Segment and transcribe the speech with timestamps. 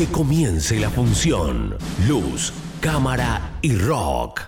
[0.00, 1.76] Que comience la función.
[2.08, 4.40] Luz, cámara y rock.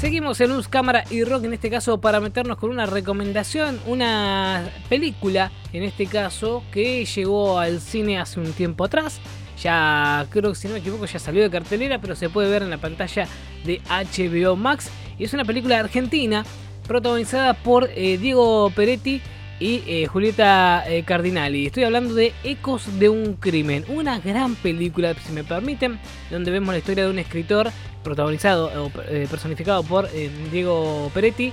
[0.00, 4.68] Seguimos en Luz, Cámara y Rock, en este caso para meternos con una recomendación, una
[4.88, 9.20] película, en este caso, que llegó al cine hace un tiempo atrás.
[9.62, 12.64] Ya creo que si no me equivoco ya salió de cartelera, pero se puede ver
[12.64, 13.28] en la pantalla
[13.64, 14.90] de HBO Max.
[15.20, 16.44] Y es una película argentina
[16.88, 19.22] protagonizada por eh, Diego Peretti
[19.62, 21.66] y eh, Julieta eh, Cardinali.
[21.66, 26.00] Estoy hablando de Ecos de un crimen, una gran película, si me permiten,
[26.32, 27.70] donde vemos la historia de un escritor
[28.02, 30.10] protagonizado o personificado por
[30.50, 31.52] Diego Peretti,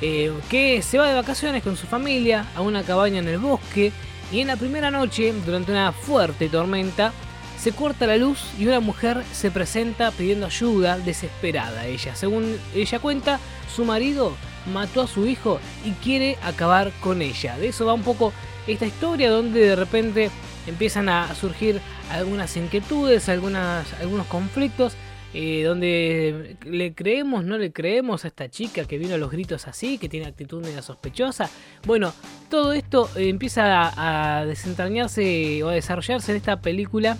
[0.00, 3.92] que se va de vacaciones con su familia a una cabaña en el bosque
[4.32, 7.12] y en la primera noche, durante una fuerte tormenta,
[7.58, 12.16] se corta la luz y una mujer se presenta pidiendo ayuda, desesperada ella.
[12.16, 13.38] Según ella cuenta,
[13.74, 14.34] su marido
[14.72, 17.56] mató a su hijo y quiere acabar con ella.
[17.58, 18.32] De eso va un poco
[18.66, 20.30] esta historia donde de repente
[20.66, 21.80] empiezan a surgir
[22.10, 24.96] algunas inquietudes, algunas, algunos conflictos.
[25.32, 29.68] Eh, donde le creemos, no le creemos a esta chica que vino a los gritos
[29.68, 31.48] así, que tiene actitud media sospechosa.
[31.86, 32.12] Bueno,
[32.48, 33.92] todo esto empieza
[34.40, 37.16] a, desentrañarse o a desarrollarse en esta película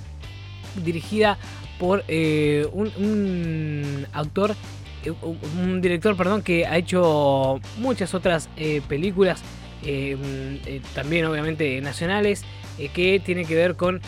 [0.84, 1.38] dirigida
[1.78, 4.54] por eh, un, autor, eh,
[5.58, 9.42] un director, perdón, que ha hecho muchas otras eh, películas,
[10.94, 12.44] también obviamente nacionales,
[12.92, 14.00] que tiene que ver con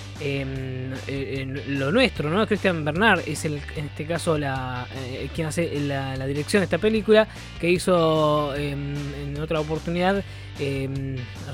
[1.68, 2.46] lo nuestro, ¿no?
[2.46, 4.86] Christian Bernard es el, en este caso la,
[5.34, 7.26] quien hace la, dirección de esta película,
[7.58, 10.22] que hizo en otra oportunidad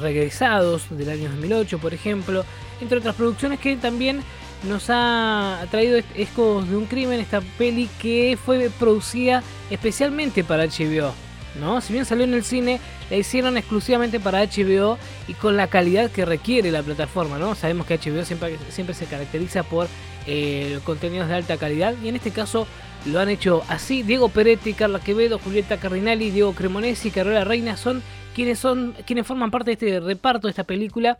[0.01, 2.45] Regresados del año 2008, por ejemplo,
[2.81, 4.21] entre otras producciones que también
[4.65, 11.13] nos ha traído Ecos de un crimen, esta peli que fue producida especialmente para HBO.
[11.61, 11.81] ¿no?
[11.81, 16.11] Si bien salió en el cine, la hicieron exclusivamente para HBO y con la calidad
[16.11, 17.39] que requiere la plataforma.
[17.39, 17.55] ¿no?
[17.55, 19.89] Sabemos que HBO siempre, siempre se caracteriza por
[20.27, 22.67] eh, contenidos de alta calidad y en este caso
[23.07, 24.03] lo han hecho así.
[24.03, 28.03] Diego Peretti, Carla Quevedo, Julieta Cardinali, Diego Cremonesi Carola Reina son
[28.35, 31.19] quienes, son quienes forman parte de este reparto de esta película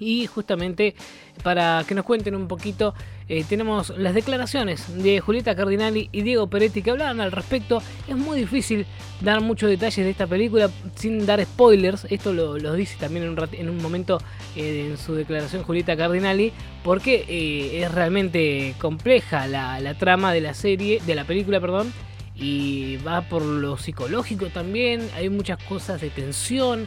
[0.00, 0.94] y justamente
[1.42, 2.94] para que nos cuenten un poquito,
[3.28, 7.82] eh, tenemos las declaraciones de Julieta Cardinali y Diego Peretti que hablaban al respecto.
[8.08, 8.86] Es muy difícil
[9.20, 12.06] dar muchos detalles de esta película sin dar spoilers.
[12.10, 14.18] Esto lo, dice también en un, en un momento
[14.56, 20.40] eh, en su declaración Julieta Cardinali, porque eh, es realmente compleja la, la trama de
[20.40, 21.92] la serie, de la película, perdón.
[22.40, 26.86] Y va por lo psicológico también, hay muchas cosas de tensión,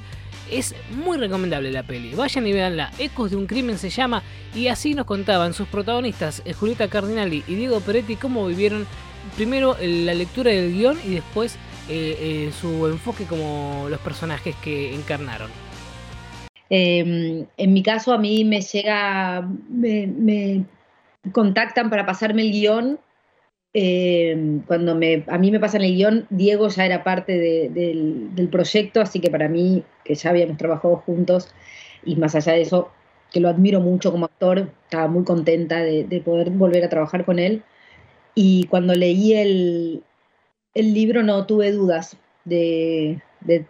[0.52, 2.14] es muy recomendable la peli.
[2.14, 2.92] Vayan y veanla.
[3.00, 4.22] Ecos de un crimen se llama.
[4.54, 8.86] Y así nos contaban sus protagonistas, eh, Julieta Cardinali y Diego Peretti, cómo vivieron
[9.36, 11.56] primero la lectura del guion y después
[11.90, 15.50] eh, eh, su enfoque como los personajes que encarnaron.
[16.70, 20.66] Em, en mi caso, a mí me llega, me
[21.32, 23.00] contactan para pasarme el guion
[23.74, 28.50] eh, cuando me, a mí me pasa en el guion, Diego ya era parte del,
[28.52, 31.50] proyecto, así que para mí, que ya habíamos trabajado juntos,
[32.04, 32.92] y más allá de eso,
[33.32, 37.40] que lo admiro mucho como actor, estaba muy contenta de, poder volver a trabajar con
[37.40, 37.64] él.
[38.36, 40.04] Y cuando leí el,
[40.74, 43.22] el libro no tuve dudas de,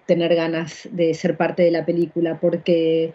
[0.06, 3.14] tener ganas de ser parte de la película, porque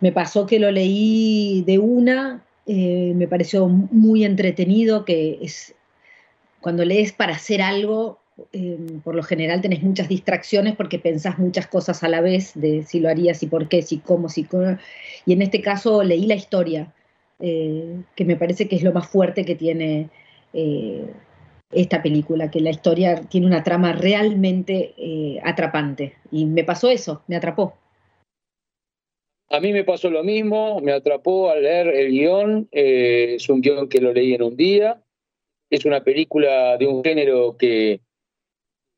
[0.00, 5.74] me pasó que lo leí de una, eh, me pareció muy entretenido, que es
[6.62, 8.20] cuando lees para hacer algo,
[8.52, 12.84] em, por lo general tenés muchas distracciones porque pensás muchas cosas a la vez de
[12.84, 14.78] si lo harías y por qué, si cómo, si cómo.
[15.26, 16.94] Y en este caso leí la historia,
[17.40, 20.08] eh, que me parece que es lo más fuerte que tiene
[20.54, 21.04] eh,
[21.72, 26.14] esta película, que la historia tiene una trama realmente eh, atrapante.
[26.30, 27.74] Y me pasó eso, me atrapó.
[29.50, 33.88] A mí me pasó lo mismo, me atrapó al leer el guion, es un guion
[33.88, 35.02] que lo leí en un día,
[35.72, 38.02] es una película de un género que,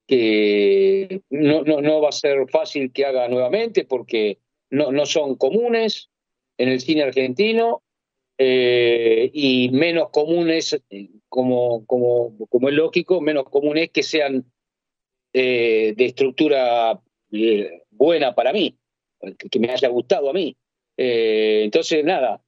[0.09, 4.39] que no, no, va a ser fácil que haga nuevamente porque
[4.71, 6.11] no, no son comunes
[6.59, 7.85] en el cine argentino
[8.39, 10.83] eh, y menos comunes,
[11.29, 14.45] como, como, como es lógico, menos comunes que sean
[15.33, 17.01] eh, de estructura
[17.31, 18.77] eh, buena para mí,
[19.49, 20.57] que me haya gustado a mí.
[20.97, 22.43] entonces, nada,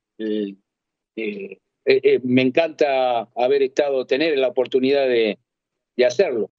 [1.86, 5.38] eh, eh, me encanta haber estado, tener la oportunidad de,
[6.04, 6.50] hacerlo.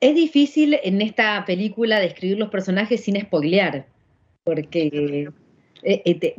[0.00, 3.86] Es difícil en esta película describir los personajes sin spoilear,
[4.42, 5.28] porque
[5.82, 6.32] eh,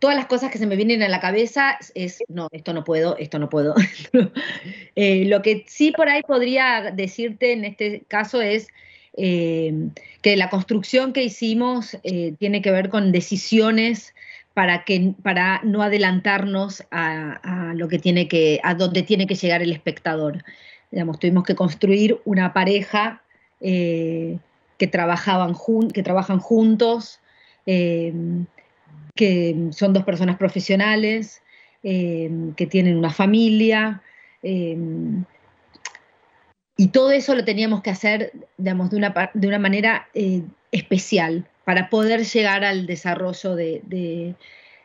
[0.00, 3.18] todas las cosas que se me vienen a la cabeza es, no, esto no puedo,
[3.18, 3.74] esto no puedo.
[4.96, 8.68] lo que sí por ahí podría decirte en este caso es
[9.14, 11.96] que la construcción que hicimos
[12.38, 14.14] tiene que ver con decisiones
[14.56, 19.60] para, que, para no adelantarnos a, lo que tiene que, a donde tiene que llegar
[19.60, 20.42] el espectador.
[20.90, 23.22] Digamos, tuvimos que construir una pareja
[23.60, 24.38] eh,
[24.78, 25.54] que, trabajaban
[25.92, 27.20] que trabajan juntos,
[27.66, 28.14] que
[29.72, 31.42] son dos personas profesionales,
[31.82, 34.00] que tienen una familia,
[36.78, 40.40] y todo eso lo teníamos que hacer, digamos, de una, de una manera eh,
[40.72, 44.36] especial para poder llegar al desarrollo de,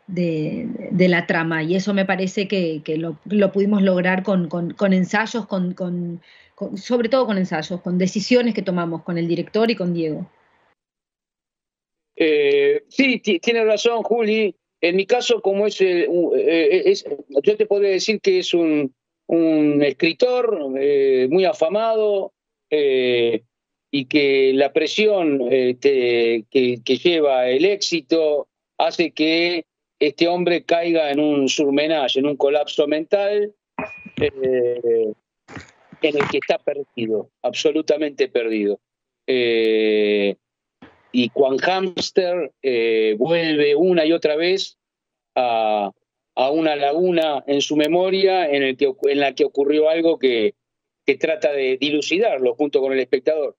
[0.08, 1.62] la trama.
[1.62, 4.50] Y eso me parece que, lo, pudimos lograr con,
[4.92, 6.22] ensayos, con,
[6.76, 10.28] sobre todo con ensayos, con decisiones que tomamos con el director y con Diego.
[12.16, 14.56] Eh, sí, tiene razón, Juli.
[14.82, 16.08] En mi caso, como es, eh,
[16.86, 17.06] es,
[17.44, 18.92] yo te podría decir que es un,
[19.84, 22.34] escritor eh, muy afamado
[22.72, 23.44] eh,
[23.92, 28.48] y que la presión este, que, lleva el éxito
[28.78, 29.66] hace que
[30.00, 33.54] este hombre caiga en un surmenage, en un colapso mental
[34.18, 35.14] eh,
[36.02, 38.80] en el que está perdido, absolutamente perdido.
[39.28, 40.36] y
[41.34, 42.52] Juan Hamster
[43.18, 44.78] vuelve una y otra vez
[45.36, 45.92] a,
[46.36, 50.56] a una laguna en su memoria en, el que, en la que ocurrió algo que,
[51.06, 53.56] que trata de dilucidarlo junto con el espectador.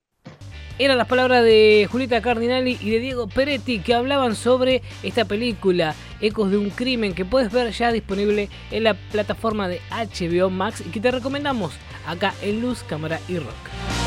[0.79, 5.95] Eran las palabras de Julieta Cardinali y de Diego Peretti que hablaban sobre esta película
[6.21, 10.83] Ecos de un crimen que puedes ver ya disponible en la plataforma de HBO Max
[10.87, 11.73] y que te recomendamos
[12.07, 14.02] acá en Luz, Cámara y Rock.